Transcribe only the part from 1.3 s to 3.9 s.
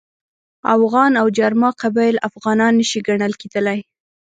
جرما قبایل افغانان نه شي ګڼل کېدلای.